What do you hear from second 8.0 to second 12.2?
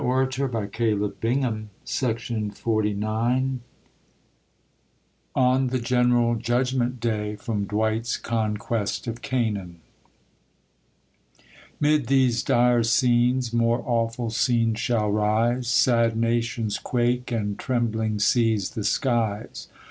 Conquest of Canaan. MID